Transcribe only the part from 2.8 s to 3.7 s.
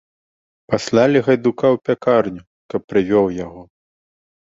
прывёў яго.